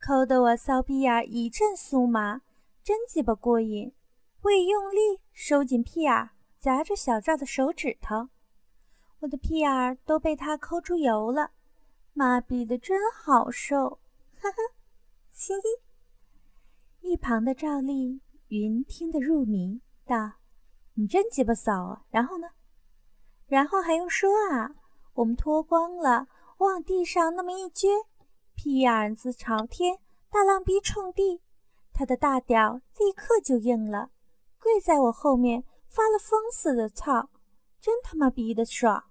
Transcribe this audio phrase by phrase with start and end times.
[0.00, 2.40] 抠得我骚逼眼一阵酥麻，
[2.82, 3.92] 真鸡巴过瘾。
[4.42, 8.28] 我用力收紧屁眼，夹着小赵的手指头，
[9.20, 11.50] 我的屁眼都被他抠出油了。
[12.12, 13.98] 妈逼的真好受，
[14.40, 14.56] 哈哈，
[15.30, 15.68] 嘻嘻。
[17.00, 20.32] 一旁的赵丽云听得入迷，道
[20.94, 22.04] ：“你真鸡巴骚啊！
[22.10, 22.48] 然后呢？
[23.46, 24.74] 然后还用说啊？
[25.14, 26.28] 我们脱光了，
[26.58, 27.88] 往地上那么一撅，
[28.58, 31.40] 屁眼子朝天，大浪逼冲地，
[31.92, 34.10] 他的大屌立刻就硬了，
[34.58, 37.30] 跪在我后面发了疯似的操，
[37.80, 39.04] 真他妈逼的爽！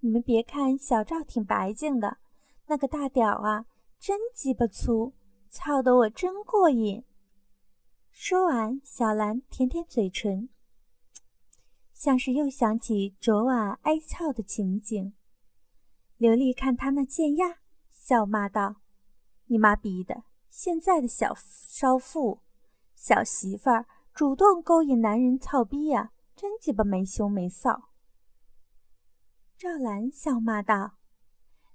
[0.00, 2.18] 你们别看小赵挺白净的。”
[2.66, 3.66] 那个大屌啊，
[4.00, 5.14] 真鸡巴粗，
[5.48, 7.04] 操得我真过瘾。
[8.10, 10.48] 说完，小兰舔舔嘴唇，
[11.94, 15.14] 像是又想起昨晚挨操的情景。
[16.16, 17.58] 刘丽看他那贱样，
[17.92, 18.74] 笑骂道
[19.48, 22.40] ：“你妈逼的，现在的小少妇、
[22.94, 27.82] 小媳妇儿主动勾引男人操逼呀，真鸡巴没羞没臊。”
[29.58, 30.92] 赵兰笑骂道：“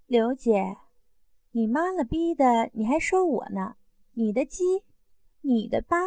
[0.07, 0.77] 刘姐。”
[1.55, 3.75] 你妈了逼的，你还说我呢？
[4.13, 4.83] 你的鸡，
[5.41, 5.97] 你的疤，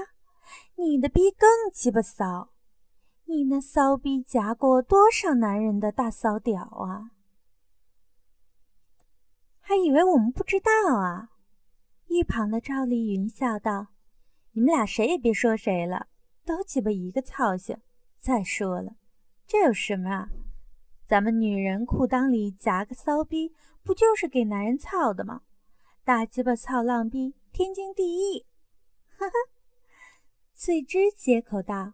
[0.75, 2.51] 你的逼更鸡巴骚！
[3.27, 7.13] 你那骚逼夹过多少男人的大骚屌啊？
[9.61, 11.31] 还以为我们不知道啊！
[12.07, 13.89] 一旁的赵丽云笑道
[14.53, 16.09] ：“你们俩谁也别说谁了，
[16.45, 17.79] 都鸡巴一个操性。
[18.19, 18.97] 再说了，
[19.47, 20.29] 这有什么啊？
[21.07, 23.55] 咱们女人裤裆里夹个骚逼。”
[23.87, 25.43] 不就是给男人操的吗？
[26.03, 28.45] 大鸡巴操浪逼，天经地义。
[29.17, 29.33] 哈哈，
[30.57, 31.93] 翠芝接口道：“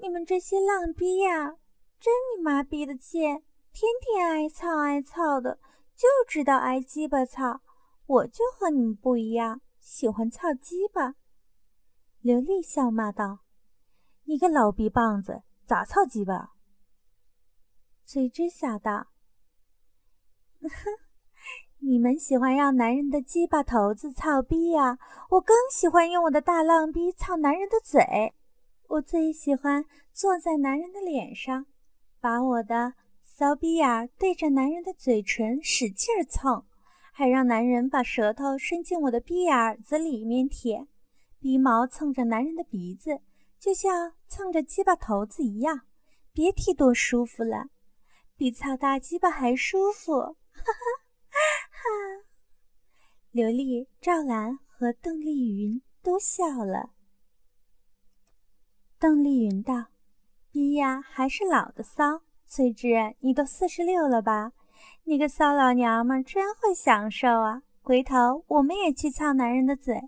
[0.00, 1.56] 你们这些浪逼呀，
[1.98, 5.58] 真你妈逼的贱，天天挨操挨操的，
[5.96, 7.60] 就知道挨鸡巴操。
[8.06, 11.14] 我就和你们不一样，喜欢操鸡巴。”
[12.20, 13.40] 刘丽笑骂道
[14.24, 16.52] ：“你个老逼棒子，咋操鸡巴？”
[18.06, 19.08] 翠芝笑道。
[20.60, 20.70] 哼，
[21.80, 24.98] 你们喜欢让男人的鸡巴头子操逼呀？
[25.30, 28.34] 我更喜欢用我的大浪逼操男人的嘴。
[28.88, 31.66] 我最喜欢坐在男人的脸上，
[32.20, 36.64] 把我的骚逼眼对着男人的嘴唇使劲蹭，
[37.16, 40.88] 还让男人把舌头伸进我的逼眼子里面舔，
[41.38, 43.20] 鼻毛蹭着男人的鼻子，
[43.56, 45.82] 就像蹭着鸡巴头子一样，
[46.32, 47.68] 别提多舒服了，
[48.36, 50.12] 比操大鸡巴还舒服。
[50.12, 51.38] 哈哈
[51.70, 52.24] 哈！
[53.30, 56.90] 刘丽、赵兰和邓丽云都笑了。
[58.98, 59.86] 邓丽云道
[60.50, 62.22] ：“逼呀，还是老的骚。
[62.48, 64.52] 翠芝，你都四十六了吧？
[65.04, 67.62] 你个骚老娘们真会享受啊！
[67.82, 70.00] 回头我们也去操男人的嘴。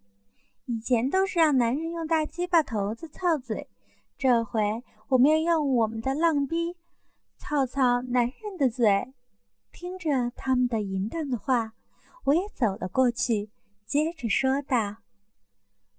[0.64, 3.68] 以前都是让男人用大鸡巴头子操嘴，
[4.16, 6.76] 这回我们要用我们的浪逼
[7.36, 9.12] 操操男人的嘴。”
[9.70, 11.74] 听着他们的淫荡的话，
[12.24, 13.50] 我也走了过去，
[13.84, 14.96] 接着说道：“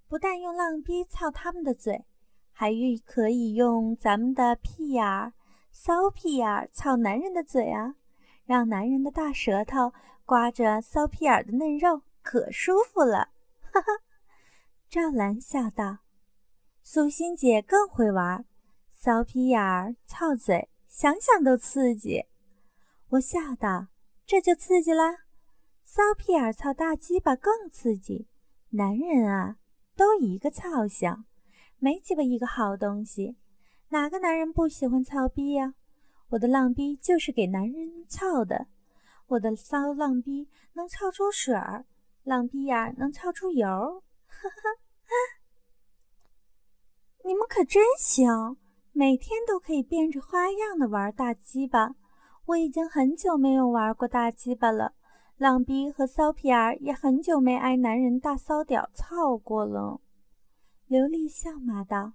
[0.08, 2.04] 不但用浪逼操他们的嘴，
[2.50, 2.72] 还
[3.06, 5.32] 可以用咱们的屁眼儿、
[5.70, 7.94] 骚屁眼儿操男人的嘴啊，
[8.48, 9.92] 让男人的大舌头
[10.24, 13.28] 刮着骚屁眼的嫩肉，可舒服了。”
[13.60, 13.86] 哈哈，
[14.88, 15.98] 赵兰笑道
[16.82, 18.46] ：“素心姐更会玩，
[18.90, 22.24] 骚屁眼儿操嘴，想想都刺激。”
[23.10, 23.88] 我笑道
[24.24, 25.02] ：“这就刺激了，
[25.84, 28.28] 骚屁眼儿操大鸡巴更刺激。
[28.70, 29.58] 男人啊，
[29.94, 31.26] 都一个操性，
[31.78, 33.36] 没鸡巴一个好东西。
[33.90, 35.74] 哪个男人不喜欢操逼呀？
[36.30, 38.66] 我的浪逼就是给男人操的。
[39.28, 41.84] 我的骚浪逼能操出水儿，
[42.22, 44.02] 浪逼呀能操出油。
[44.26, 45.08] 哈哈，
[47.24, 48.56] 你们可真行，
[48.92, 51.94] 每天都可以变着花样的玩大鸡巴。”
[52.46, 54.94] 我已经很久没有玩过大鸡巴了，
[55.36, 60.00] 浪逼和骚皮儿也很久没挨男人大骚屌操过了。
[60.86, 62.14] 刘丽笑骂道：“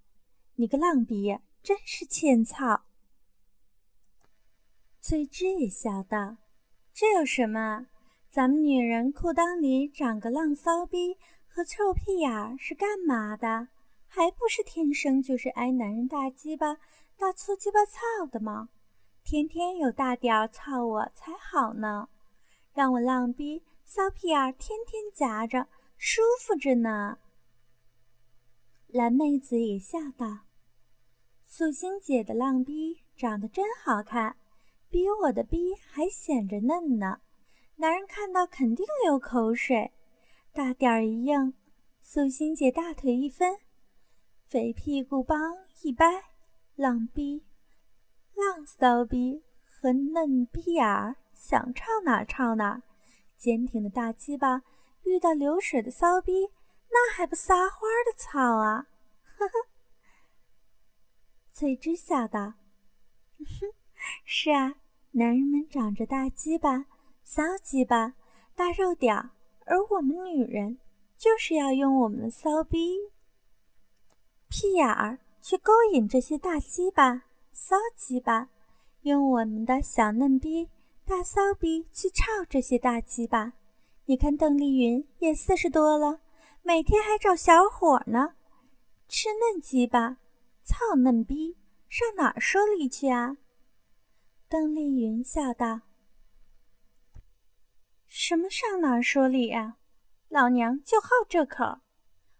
[0.57, 2.85] 你个浪逼，真是欠操。”
[5.05, 6.37] 翠芝也笑道
[6.95, 7.87] ：“这有什么？
[8.31, 13.67] 咱们女人裤裆里长个浪骚逼和臭屁眼儿是干嘛的？
[14.07, 16.77] 还不是天生就是挨男人大鸡巴、
[17.17, 18.69] 大粗鸡巴操的吗？”
[19.25, 22.07] 天天有大屌操我才好呢，
[22.73, 25.67] 让我浪逼骚屁眼天天夹着，
[25.97, 27.17] 舒服着呢。
[28.87, 30.45] 蓝妹子也笑道
[31.45, 34.37] ：“素心姐的浪逼长得真好看，
[34.93, 37.19] 比我的逼还显着嫩呢，
[37.77, 39.91] 男人看到肯定流口水。
[40.51, 41.55] 大点儿一硬，
[42.03, 43.57] 素心姐大腿一分，
[44.45, 46.05] 肥屁股帮一掰，
[46.75, 47.43] 浪逼、
[48.35, 52.83] 浪骚逼和嫩逼眼儿想唱哪唱哪，
[53.35, 54.61] 坚挺的大鸡巴
[55.05, 56.51] 遇到流水的骚逼，
[56.91, 58.85] 那还不撒欢儿的操啊！
[59.37, 59.53] 呵呵。
[61.51, 62.53] 翠芝笑道
[63.41, 63.73] ：“哼，
[64.23, 64.75] 是啊，
[65.15, 66.87] 男人们长着大鸡巴、
[67.23, 68.15] 骚鸡巴、
[68.55, 69.29] 大肉屌，
[69.65, 70.79] 而我们女人
[71.15, 72.97] 就是要用我们的骚逼、
[74.49, 78.49] 屁眼儿去勾引这些大鸡巴、骚鸡巴，
[79.03, 80.67] 用我们的小嫩逼、
[81.05, 83.53] 大骚逼去操这些大鸡巴。
[84.05, 86.21] 你看邓丽云也四十多了，
[86.63, 88.33] 每天还找小伙呢，
[89.07, 90.17] 吃嫩鸡巴。”
[90.65, 91.57] 操嫩逼，
[91.87, 93.37] 上哪儿说理去啊？
[94.53, 95.81] 邓丽云笑道
[98.05, 99.77] ：“什么上哪儿说理啊？
[100.29, 101.79] 老娘就好这口，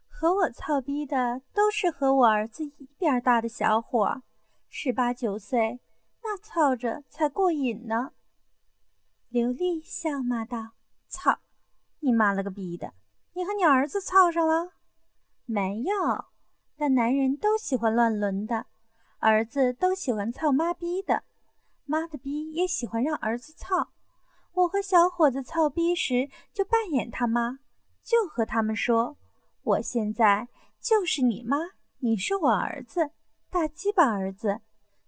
[0.08, 4.22] 和我操逼的都是和我儿子一边大的小伙，
[4.70, 5.80] 十八九岁，
[6.22, 8.12] 那操着才过瘾呢。”
[9.30, 10.74] 刘丽笑骂道
[11.10, 11.40] ：“操，
[12.02, 12.94] 你妈了个逼的！
[13.34, 14.74] 你和你儿子操上了？
[15.46, 16.26] 没有。”
[16.78, 18.68] 但男人都喜欢乱伦的，
[19.18, 21.24] 儿子都喜欢操妈逼的，
[21.86, 23.92] 妈的逼也喜欢让儿子操。
[24.54, 27.60] 我和小伙子操逼时，就扮演他妈，
[28.04, 29.18] 就和他们说
[29.64, 30.48] ：“我现在
[30.80, 31.58] 就是你妈，
[32.00, 33.12] 你是我儿子，
[33.50, 34.62] 大鸡巴儿子，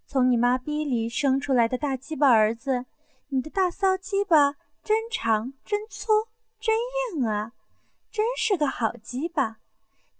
[0.06, 2.86] 从你妈逼里生出来的大鸡巴儿子，
[3.28, 6.08] 你的大骚鸡巴真长、真粗、
[6.58, 6.74] 真
[7.14, 7.52] 硬啊，
[8.10, 9.58] 真是个好鸡巴。”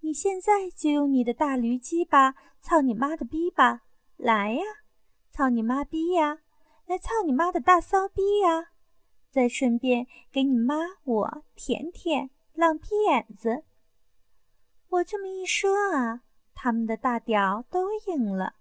[0.01, 3.83] 你现在就用你的大驴鸡巴操你妈的逼吧，
[4.17, 4.63] 来呀，
[5.33, 6.39] 操你妈逼呀，
[6.87, 8.71] 来操你妈的大骚逼呀！
[9.31, 13.65] 再顺便给你妈我舔舔浪屁眼子。
[14.89, 16.23] 我这么一说啊，
[16.55, 18.55] 他们的大屌都硬了，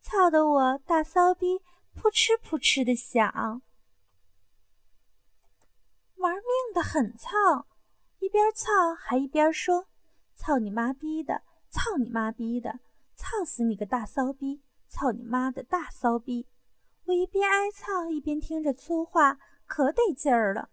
[0.00, 1.60] 操得我大骚逼
[1.94, 3.62] 扑哧扑哧的响，
[6.16, 7.66] 玩命的很操，
[8.18, 9.86] 一边操还一边说。
[10.34, 11.42] 操你妈逼的！
[11.70, 12.80] 操你妈逼的！
[13.14, 14.62] 操死你个大骚逼！
[14.88, 16.48] 操你妈的大骚逼！
[17.06, 20.70] 我一边挨操一边听着粗话，可得劲儿了，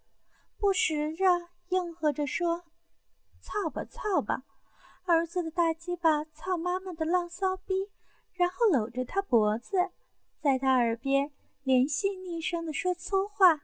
[0.58, 1.26] 不时着
[1.70, 2.66] 应和着说
[3.42, 4.44] ：“操吧操吧！”
[5.06, 7.92] 儿子的大鸡巴操妈妈的浪骚逼，
[8.34, 9.92] 然后搂着他脖子，
[10.38, 11.32] 在他耳边
[11.64, 13.56] 连续昵声的说粗话：“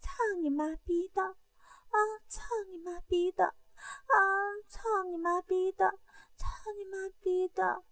[0.00, 0.10] 操
[0.40, 1.22] 你妈逼的！
[1.22, 1.96] 啊，
[2.28, 3.44] 操你妈逼的！”
[3.76, 4.16] 啊！
[4.68, 5.84] 操你妈逼的！
[6.36, 7.64] 操你妈逼的！
[7.64, 7.82] 啊！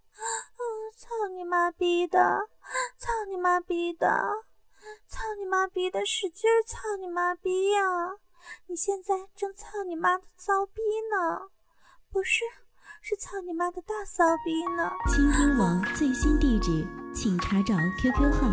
[0.97, 2.49] 操你妈逼的！
[3.05, 4.09] 操你妈逼的！
[5.07, 6.07] 操你妈逼的！
[6.07, 8.17] 使劲操你妈逼呀！
[8.69, 10.81] 你现在正操你妈的骚逼
[11.13, 11.51] 呢，
[12.11, 12.45] 不是，
[13.03, 14.91] 是操你妈的大骚逼呢！
[15.15, 16.83] 倾听网最新地址，
[17.15, 18.49] 请查找 QQ 号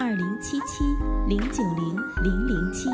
[0.00, 0.84] 二零七七
[1.28, 2.88] 零九零零零七。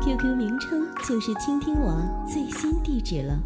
[0.00, 3.36] QQ 名称就是倾听网最新地址了。